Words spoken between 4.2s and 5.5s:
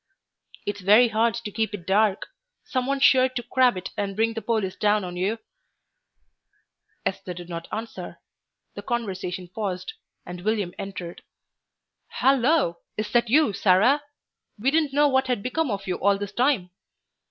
the police down on you."